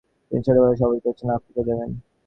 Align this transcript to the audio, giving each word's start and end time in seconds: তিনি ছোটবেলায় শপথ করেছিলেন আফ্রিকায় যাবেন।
তিনি 0.27 0.41
ছোটবেলায় 0.45 0.77
শপথ 0.79 0.99
করেছিলেন 1.03 1.35
আফ্রিকায় 1.37 1.65
যাবেন। 1.69 1.89